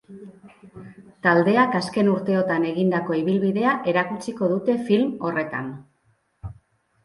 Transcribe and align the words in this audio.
Taldeak 1.27 1.77
azken 1.81 2.09
urteotan 2.15 2.67
egindako 2.71 3.19
ibilbidea 3.21 3.77
erakutsiko 3.95 4.51
dute 4.57 4.81
film 4.91 5.09
horretan. 5.31 5.73